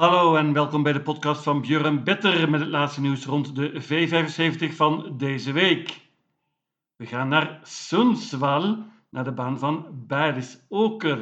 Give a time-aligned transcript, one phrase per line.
[0.00, 3.82] Hallo en welkom bij de podcast van Björn Better met het laatste nieuws rond de
[3.82, 6.00] V75 van deze week.
[6.96, 8.78] We gaan naar Sundsvall,
[9.10, 10.06] naar de baan van
[10.68, 11.16] Oker.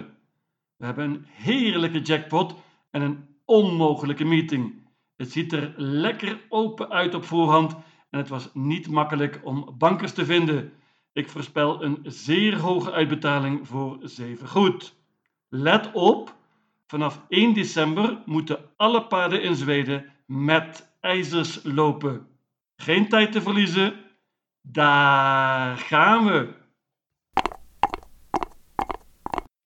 [0.76, 2.54] We hebben een heerlijke jackpot
[2.90, 4.88] en een onmogelijke meeting.
[5.16, 7.72] Het ziet er lekker open uit op voorhand
[8.10, 10.72] en het was niet makkelijk om bankers te vinden.
[11.12, 14.94] Ik voorspel een zeer hoge uitbetaling voor 7 goed.
[15.48, 16.36] Let op,
[16.88, 22.26] vanaf 1 december moeten alle paarden in Zweden met ijzers lopen.
[22.76, 24.04] Geen tijd te verliezen.
[24.60, 26.56] Daar gaan we.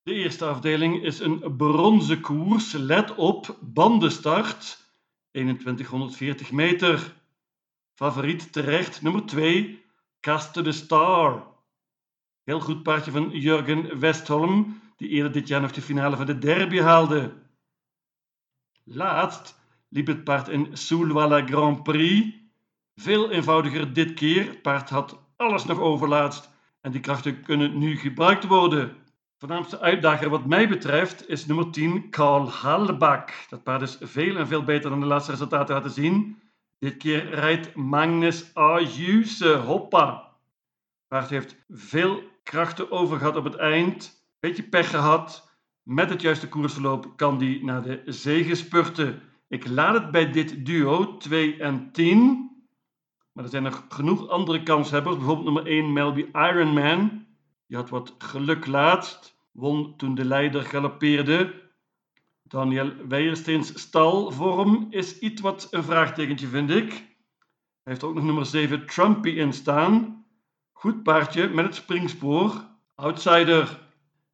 [0.03, 2.73] De eerste afdeling is een bronzen koers.
[2.73, 4.91] Let op, bandenstart.
[5.31, 7.15] 2140 meter.
[7.95, 9.85] Favoriet terecht, nummer 2,
[10.21, 11.47] Caste de Star.
[12.45, 16.39] Heel goed paardje van Jurgen Westholm, die eerder dit jaar nog de finale van de
[16.39, 17.33] derby haalde.
[18.85, 22.37] Laatst liep het paard in Soulwalla Grand Prix.
[22.95, 24.47] Veel eenvoudiger dit keer.
[24.47, 28.97] Het paard had alles nog overlaatst en die krachten kunnen nu gebruikt worden.
[29.39, 33.47] Voornaamste uitdager wat mij betreft is nummer 10 Karl Halbach.
[33.49, 36.39] Dat paard is veel en veel beter dan de laatste resultaten laten zien.
[36.79, 39.55] Dit keer rijdt Magnus Ayuse.
[39.55, 40.31] Hoppa.
[41.09, 44.22] Paard heeft veel krachten over gehad op het eind.
[44.43, 45.51] Beetje pech gehad.
[45.83, 49.23] Met het juiste koersverloop kan die naar de zege spurten.
[49.49, 52.51] Ik laat het bij dit duo 2 en 10.
[53.33, 55.17] Maar er zijn nog genoeg andere kanshebbers.
[55.17, 57.27] Bijvoorbeeld nummer 1 Melby Ironman.
[57.67, 59.37] Die had wat geluk laatst.
[59.53, 61.71] Won toen de leider galopeerde.
[62.43, 66.91] Daniel Weijersteens stalvorm is iets wat een vraagtekentje, vind ik.
[67.83, 70.25] Hij heeft ook nog nummer 7 Trumpy in staan.
[70.73, 72.65] Goed paardje met het springspoor.
[72.95, 73.81] Outsider.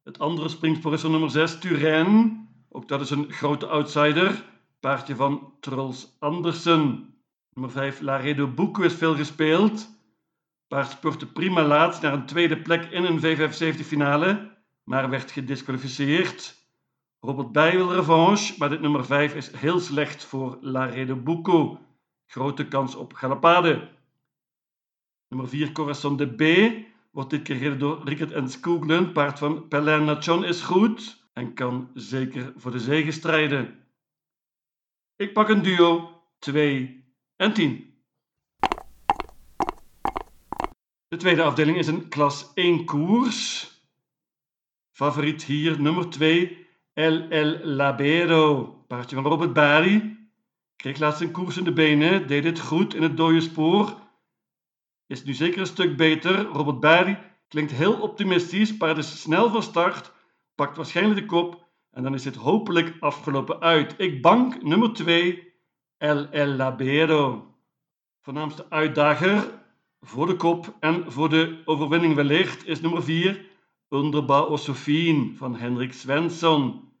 [0.03, 0.49] Het andere
[0.97, 2.47] van nummer 6 Turijn.
[2.69, 4.43] Ook dat is een grote outsider.
[4.79, 7.13] Paardje van Trolls Andersen.
[7.53, 9.89] Nummer 5 Laredo Bucco is veel gespeeld.
[10.67, 16.57] Paard spurte prima laatst naar een tweede plek in een V75 finale, maar werd gedisqualificeerd.
[17.19, 21.79] Robert Bij wil revanche, maar dit nummer 5 is heel slecht voor Laredo Bucco.
[22.25, 23.89] Grote kans op Galapade.
[25.27, 26.41] Nummer 4 Corazon de B
[27.19, 29.11] wordt dit gereden door Rickert en Skooglen.
[29.11, 33.79] Paard van Pelin Nachon is goed en kan zeker voor de zege strijden.
[35.15, 37.03] Ik pak een duo 2
[37.35, 37.93] en 10.
[41.07, 43.71] De tweede afdeling is een klas 1 koers.
[44.91, 50.17] Favoriet hier nummer 2 El El Labero, paardje van Robert Bari.
[50.75, 54.08] Kreeg laatst een koers in de benen, deed het goed in het dode spoor.
[55.09, 56.45] Is nu zeker een stuk beter.
[56.45, 60.11] Robert Bari klinkt heel optimistisch, paard is snel van start,
[60.55, 63.93] pakt waarschijnlijk de kop en dan is het hopelijk afgelopen uit.
[63.97, 65.53] Ik bank nummer 2,
[65.97, 67.55] El El Labero.
[68.21, 69.61] Voornaamste uitdager
[69.99, 73.45] voor de kop en voor de overwinning wellicht is nummer 4,
[73.89, 76.91] Underbouw Sofien van Hendrik Svensson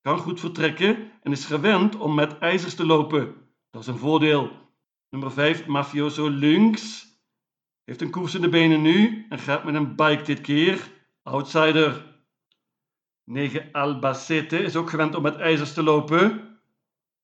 [0.00, 3.34] kan goed vertrekken en is gewend om met ijzers te lopen.
[3.70, 4.50] Dat is een voordeel.
[5.10, 7.10] Nummer 5, Mafioso Lynx.
[7.84, 10.90] Heeft een koers in de benen nu en gaat met een bike dit keer.
[11.22, 12.10] Outsider.
[13.24, 16.58] 9, Albacete is ook gewend om met ijzers te lopen.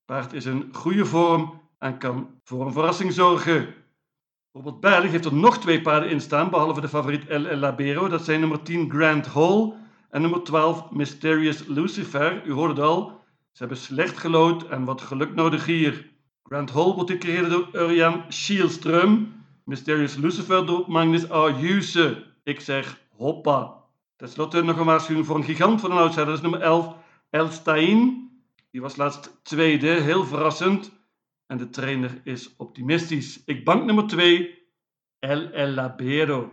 [0.04, 3.74] Paard is in goede vorm en kan voor een verrassing zorgen.
[4.52, 8.08] Robert Berg heeft er nog twee paarden in staan, behalve de favoriet El Labero.
[8.08, 9.72] Dat zijn nummer 10 Grand Hall
[10.10, 12.46] en nummer 12, Mysterious Lucifer.
[12.46, 13.20] U hoort het al,
[13.52, 16.10] ze hebben slecht gelood en wat geluk nodig hier.
[16.42, 19.37] Grand Hall wordt gecreëerd door Urian Schielström.
[19.68, 22.24] Mysterious Lucifer door Magnus Ayuse.
[22.44, 23.74] Ik zeg hoppa.
[24.16, 26.26] Ten slotte nog een waarschuwing voor een gigant van een outsider.
[26.26, 26.96] Dat is nummer 11,
[27.30, 28.30] Elstein.
[28.70, 30.92] Die was laatst tweede, heel verrassend.
[31.46, 33.42] En de trainer is optimistisch.
[33.44, 34.58] Ik bank nummer 2,
[35.18, 36.52] El El Labero.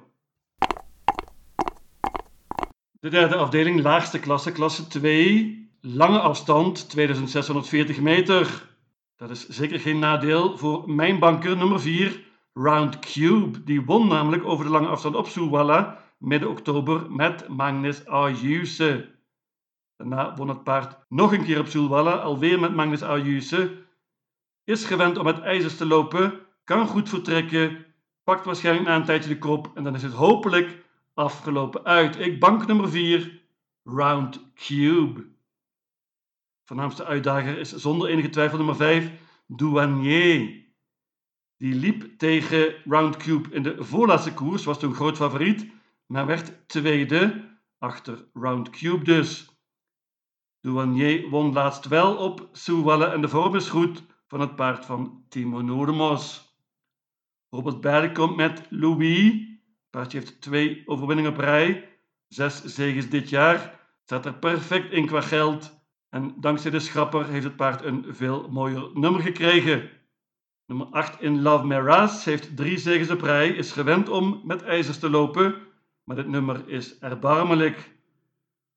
[3.00, 8.68] De derde afdeling, laagste klasse, klasse 2, lange afstand, 2640 meter.
[9.16, 12.24] Dat is zeker geen nadeel voor mijn banker nummer 4,
[12.58, 13.64] Round Cube.
[13.64, 19.14] Die won namelijk over de lange afstand op Suwala midden oktober met Magnus Ayuse.
[19.96, 23.84] Daarna won het paard nog een keer op Sulwalla, alweer met Magnus Ayuse.
[24.64, 27.86] Is gewend om met ijzers te lopen, kan goed vertrekken,
[28.24, 32.20] pakt waarschijnlijk na een tijdje de kop en dan is het hopelijk afgelopen uit.
[32.20, 33.42] Ik bank nummer 4,
[33.84, 35.26] Round Cube.
[36.66, 39.12] Voornaamste uitdager is zonder enige twijfel nummer 5,
[39.48, 40.65] Douanier.
[41.66, 45.72] Die liep tegen Round Cube in de voorlaatste koers, was toen groot favoriet,
[46.06, 47.48] maar werd tweede
[47.78, 49.50] achter Round Cube dus.
[50.62, 55.24] Douanier won laatst wel op Soewalle en de vorm is goed van het paard van
[55.30, 56.56] Timo Noordemos.
[57.50, 59.32] Robert Berg komt met Louis.
[59.32, 61.90] Het paardje heeft twee overwinningen op rij.
[62.28, 63.80] Zes zegens dit jaar.
[64.04, 65.80] Staat er perfect in qua geld.
[66.10, 69.90] En dankzij de schrapper heeft het paard een veel mooier nummer gekregen.
[70.68, 75.00] Nummer 8 in Love Meras heeft drie zegens op rij, is gewend om met ijzers
[75.00, 75.56] te lopen,
[76.04, 77.94] maar dit nummer is erbarmelijk.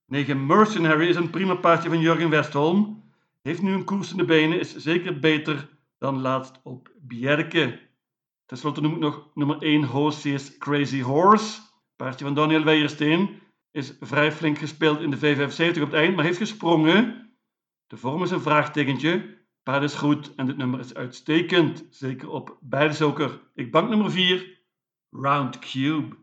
[0.07, 3.05] 9 Mercenary is een prima paardje van Jurgen Westholm.
[3.43, 5.69] Heeft nu een koers in de benen, is zeker beter
[5.99, 7.81] dan laatst op Bjerke.
[8.47, 11.61] Ten slotte noem ik nog nummer 1 Hose's Crazy Horse.
[11.97, 13.41] Paardje van Daniel Weijersteen
[13.71, 17.31] is vrij flink gespeeld in de V75 op het eind, maar heeft gesprongen.
[17.87, 19.38] De vorm is een vraagtekentje.
[19.69, 21.87] Paard is goed en dit nummer is uitstekend.
[21.91, 22.59] Zeker op
[22.91, 23.41] zoker.
[23.55, 24.61] Ik bank nummer 4,
[25.11, 26.17] Round Cube.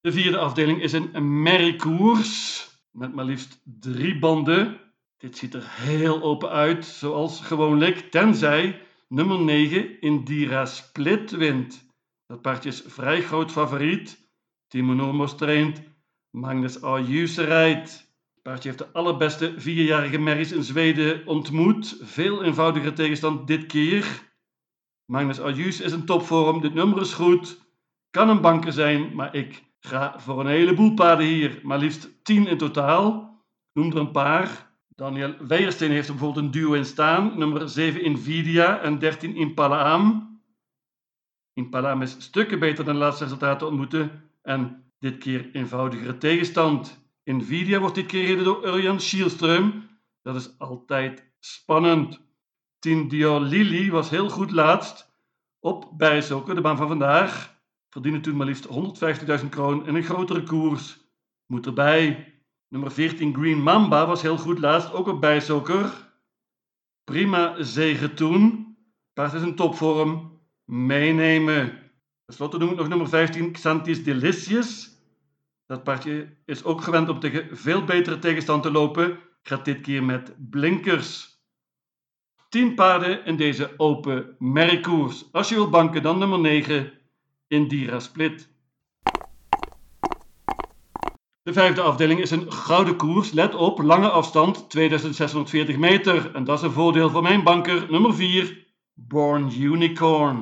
[0.00, 4.80] De vierde afdeling is een merriekoers met maar liefst drie banden.
[5.16, 11.88] Dit ziet er heel open uit, zoals gewoonlijk, tenzij nummer 9 Indira Split wint.
[12.26, 14.30] Dat paardje is vrij groot favoriet.
[14.68, 15.82] Timo Normos traint,
[16.30, 18.03] Magnus Ayuse rijdt.
[18.44, 21.98] Paardje heeft de allerbeste vierjarige merries in Zweden ontmoet.
[22.02, 24.32] Veel eenvoudiger tegenstand dit keer.
[25.04, 27.60] Magnus Ayuse is een topvorm, dit nummer is goed.
[28.10, 31.60] Kan een banker zijn, maar ik ga voor een heleboel paarden hier.
[31.62, 33.38] Maar liefst 10 in totaal.
[33.72, 34.70] Noem er een paar.
[34.88, 37.38] Daniel Weijersteen heeft er bijvoorbeeld een duo in staan.
[37.38, 40.40] Nummer 7 Invidia en 13 Impalaam.
[41.52, 44.30] Impalaam is stukken beter dan de laatste resultaten ontmoeten.
[44.42, 47.03] En dit keer eenvoudigere tegenstand.
[47.24, 49.88] Nvidia wordt dit keer gereden door Urjan Schielström.
[50.22, 52.20] Dat is altijd spannend.
[52.78, 55.12] Tien Dior Lili was heel goed laatst
[55.60, 57.62] op Bijsoker, de baan van vandaag.
[57.88, 58.68] Verdiende toen maar liefst
[59.40, 60.98] 150.000 kroon in een grotere koers.
[61.46, 62.32] Moet erbij.
[62.68, 66.12] Nummer 14 Green Mamba was heel goed laatst, ook op bijsoker.
[67.04, 68.76] Prima zegen toen.
[69.12, 70.40] Paard is in topvorm.
[70.64, 71.68] Meenemen.
[72.24, 74.93] Ten slotte noem ik nog nummer 15 Xantis Delicious.
[75.66, 79.18] Dat paardje is ook gewend om tegen veel betere tegenstand te lopen.
[79.42, 81.38] Gaat dit keer met blinkers.
[82.48, 85.32] 10 paarden in deze open merkkoers.
[85.32, 86.92] Als je wilt banken, dan nummer 9
[87.48, 88.52] Indira Split.
[91.42, 93.32] De vijfde afdeling is een gouden koers.
[93.32, 96.34] Let op, lange afstand, 2640 meter.
[96.34, 97.90] En dat is een voordeel voor mijn banker.
[97.90, 100.38] Nummer 4, Born Unicorn.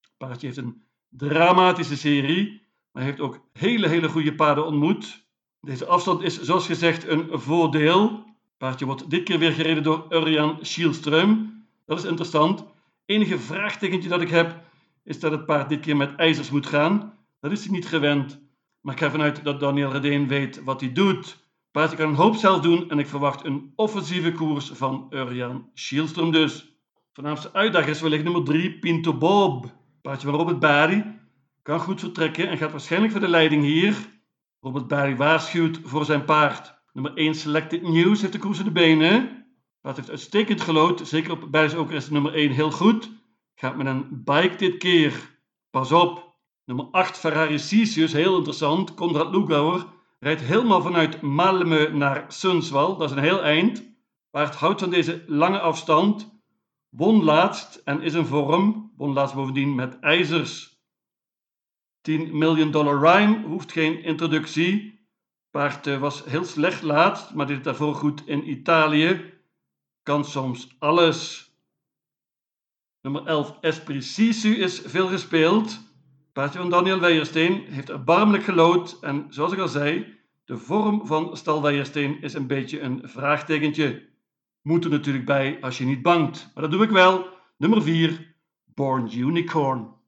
[0.00, 2.62] Het paardje heeft een dramatische serie,
[2.92, 5.26] maar heeft ook hele, hele goede paarden ontmoet.
[5.60, 8.10] Deze afstand is, zoals gezegd, een voordeel.
[8.10, 11.50] Het paardje wordt dit keer weer gereden door Urjan Schielström.
[11.86, 12.64] Dat is interessant.
[13.04, 14.60] Enige vraagtekentje dat ik heb,
[15.04, 17.18] is dat het paard dit keer met ijzers moet gaan.
[17.40, 18.40] Dat is hij niet gewend.
[18.80, 21.40] Maar ik ga vanuit dat Daniel Redeen weet wat hij doet.
[21.70, 26.30] Paardje kan een hoop zelf doen en ik verwacht een offensieve koers van Urjan Schielström
[26.30, 26.76] dus.
[27.12, 29.66] Voornaamste uitdager is wellicht nummer 3, Pinto Bob.
[30.02, 31.20] Paardje van Robert Barry.
[31.62, 33.96] Kan goed vertrekken en gaat waarschijnlijk voor de leiding hier.
[34.60, 36.74] Robert Barry waarschuwt voor zijn paard.
[36.92, 39.46] Nummer 1 Selected News heeft de koers in de benen.
[39.80, 41.08] Paard heeft uitstekend gelood.
[41.08, 43.10] Zeker op Barry's is nummer 1 heel goed.
[43.54, 45.38] Gaat met een bike dit keer.
[45.70, 46.36] Pas op.
[46.64, 48.94] Nummer 8 Ferrari Cisius, heel interessant.
[48.94, 49.86] Konrad Lugauer
[50.18, 52.96] rijdt helemaal vanuit Malmö naar Sundsvall.
[52.96, 53.84] Dat is een heel eind.
[54.30, 56.40] Paard houdt van deze lange afstand.
[56.88, 58.92] Won laatst en is in vorm.
[58.96, 60.71] Won laatst bovendien met ijzers.
[62.02, 65.00] 10 million dollar rhyme hoeft geen introductie.
[65.50, 69.32] Paard eh, was heel slecht laatst, maar dit daarvoor goed in Italië.
[70.02, 71.50] Kan soms alles.
[73.00, 75.80] Nummer 11 Esprit is veel gespeeld.
[76.32, 81.36] Paardje van Daniel Weijersteen heeft erbarmelijk gelood en zoals ik al zei, de vorm van
[81.36, 84.08] Stal Weijersteen is een beetje een vraagtekentje.
[84.62, 87.28] Moet er natuurlijk bij als je niet bangt, maar dat doe ik wel.
[87.56, 90.01] Nummer 4, Born Unicorn.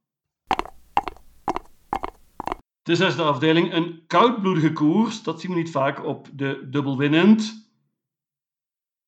[2.84, 5.22] De zesde afdeling, een koudbloedige koers.
[5.22, 7.68] Dat zien we niet vaak op de dubbelwinnend.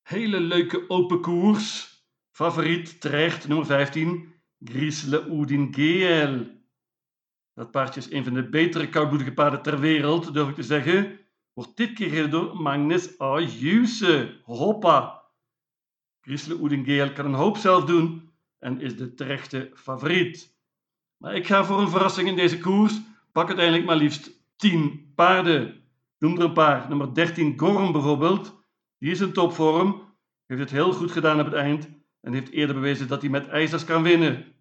[0.03, 1.95] Hele leuke open koers.
[2.31, 6.47] Favoriet terecht, nummer 15, Grisle Oudin Geel.
[7.55, 11.19] Dat paardje is een van de betere koudbloedige paarden ter wereld, durf ik te zeggen.
[11.53, 14.41] Wordt dit keer gereden door Magnus Ayuse.
[14.43, 15.23] Hoppa!
[16.21, 20.57] Grisle Oedengeel kan een hoop zelf doen en is de terechte favoriet.
[21.17, 23.01] Maar ik ga voor een verrassing in deze koers.
[23.37, 25.83] Pak uiteindelijk maar liefst 10 paarden.
[26.19, 26.89] Noem er een paar.
[26.89, 28.65] Nummer 13 Gorm bijvoorbeeld.
[28.99, 30.17] Die is in topvorm.
[30.47, 31.89] Heeft het heel goed gedaan op het eind.
[32.21, 34.55] En heeft eerder bewezen dat hij met ijzers kan winnen.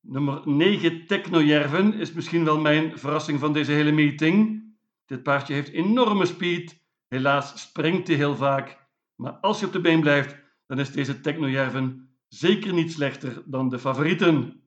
[0.00, 4.64] Nummer 9, Technojerven, is misschien wel mijn verrassing van deze hele meeting.
[5.06, 6.82] Dit paardje heeft enorme speed.
[7.08, 8.88] Helaas springt hij heel vaak.
[9.14, 13.68] Maar als je op de been blijft, dan is deze Technojerven zeker niet slechter dan
[13.68, 14.61] de favorieten.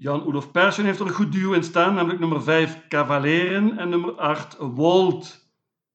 [0.00, 4.12] Jan-Olof Persson heeft er een goed duo in staan, namelijk nummer 5 Cavaleren en nummer
[4.12, 5.48] 8 Wold.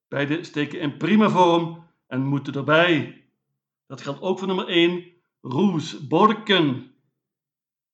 [0.08, 3.24] Beide steken in prima vorm en moeten erbij.
[3.88, 5.04] Dat geldt ook voor nummer 1
[5.42, 6.92] Roes Borken.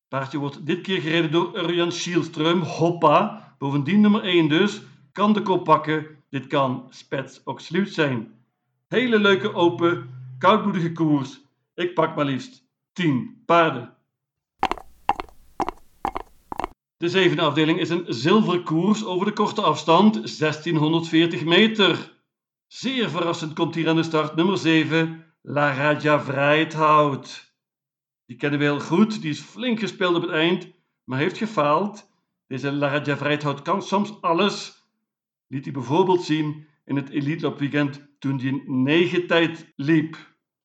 [0.07, 3.55] Paardje wordt dit keer gereden door Urjan Schielström, hoppa.
[3.57, 6.07] Bovendien nummer 1 dus, kan de kop pakken.
[6.29, 8.33] Dit kan spets ook sluit zijn.
[8.87, 11.41] Hele leuke open, koudbloedige koers.
[11.75, 12.63] Ik pak maar liefst
[12.93, 13.99] 10 paarden.
[17.01, 22.17] De zevende afdeling is een zilveren koers over de korte afstand, 1640 meter.
[22.67, 27.53] Zeer verrassend komt hier aan de start nummer 7, La Raja Vrijthout.
[28.25, 30.67] Die kennen we heel goed, die is flink gespeeld op het eind,
[31.03, 32.09] maar heeft gefaald.
[32.47, 34.85] Deze La Raja Vrijthout kan soms alles.
[35.47, 40.17] Liet hij bijvoorbeeld zien in het Elite Weekend toen hij een 9 tijd liep.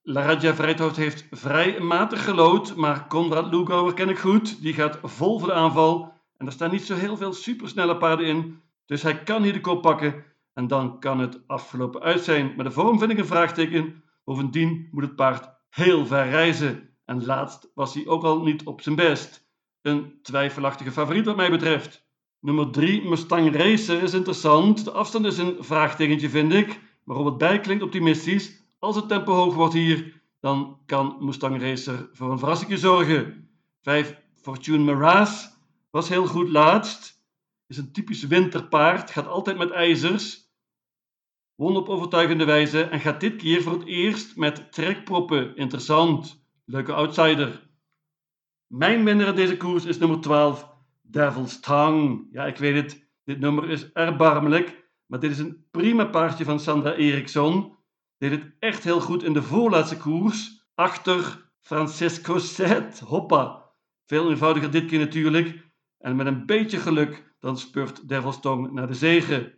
[0.02, 4.62] La Raja Vrijthout heeft vrij matig gelood, maar Konrad Lugauer ken ik goed.
[4.62, 8.26] Die gaat vol voor de aanval en er staan niet zo heel veel supersnelle paarden
[8.26, 12.52] in, dus hij kan hier de kop pakken en dan kan het afgelopen uit zijn.
[12.56, 14.02] Maar de vorm vind ik een vraagteken.
[14.24, 16.88] Bovendien moet het paard heel ver reizen.
[17.04, 19.48] En laatst was hij ook al niet op zijn best.
[19.82, 22.06] Een twijfelachtige favoriet wat mij betreft.
[22.40, 24.84] Nummer 3, Mustang Racer, is interessant.
[24.84, 26.80] De afstand is een vraagtekentje, vind ik.
[27.04, 28.62] Maar het Bij klinkt optimistisch.
[28.78, 33.48] Als het tempo hoog wordt hier, dan kan Mustang Racer voor een verrassing zorgen.
[33.82, 35.54] 5, Fortune Mirage
[35.96, 37.24] was heel goed laatst.
[37.66, 40.50] Is een typisch winterpaard, gaat altijd met ijzers.
[41.54, 45.56] Won op overtuigende wijze en gaat dit keer voor het eerst met trekproppen.
[45.56, 46.44] Interessant.
[46.64, 47.68] Leuke outsider.
[48.66, 50.68] Mijn winnaar in deze koers is nummer 12,
[51.02, 52.28] Devil's Tongue.
[52.30, 56.60] Ja, ik weet het, dit nummer is erbarmelijk, maar dit is een prima paardje van
[56.60, 57.76] Sandra Eriksson.
[58.18, 63.00] Deed het echt heel goed in de voorlaatste koers, achter Francesco Zet.
[63.00, 63.64] Hoppa.
[64.06, 65.65] Veel eenvoudiger dit keer natuurlijk.
[66.06, 69.52] En met een beetje geluk dan spurt Devil's Tongue naar de zegen.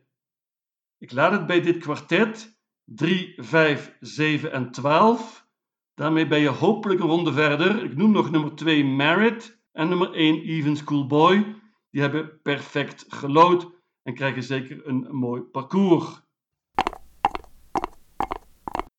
[0.98, 5.46] Ik laat het bij dit kwartet 3, 5, 7 en 12.
[5.94, 7.84] Daarmee ben je hopelijk een ronde verder.
[7.84, 11.54] Ik noem nog nummer 2 Merit en nummer 1 Even Schoolboy.
[11.90, 13.70] Die hebben perfect gelood
[14.02, 16.22] en krijgen zeker een mooi parcours.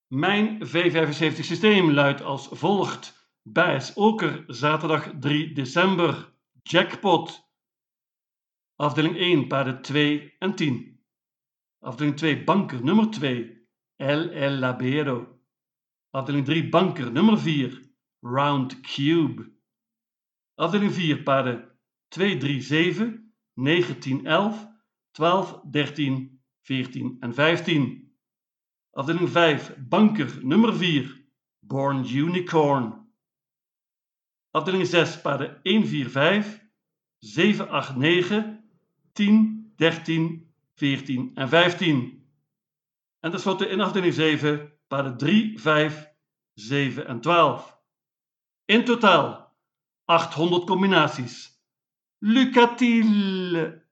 [0.08, 3.32] Mijn V75 systeem luidt als volgt.
[3.42, 6.38] Bijs Oker, zaterdag 3 december.
[6.64, 7.48] Jackpot.
[8.76, 11.00] Afdeling 1, paarden 2 en 10.
[11.80, 13.58] Afdeling 2 banker nummer 2
[13.98, 15.28] El El Labero.
[16.12, 17.82] Afdeling 3 banker nummer 4
[18.22, 19.52] Round Cube.
[20.56, 21.70] Afdeling 4 paarden
[22.10, 24.68] 2, 3, 7, 9, 10, 11,
[25.12, 28.14] 12, 13, 14 en 15.
[28.94, 31.20] Afdeling 5 banker nummer 4
[31.60, 33.09] Born Unicorn.
[34.52, 36.60] Afdeling 6 paarden 1, 4, 5,
[37.20, 38.64] 7, 8, 9,
[39.14, 42.24] 10, 13, 14 en 15.
[43.20, 46.14] En tenslotte in afdeling 7 paarden 3, 5,
[46.54, 47.78] 7 en 12.
[48.66, 49.54] In totaal
[50.06, 51.62] 800 combinaties.
[52.20, 53.88] Lucatiel!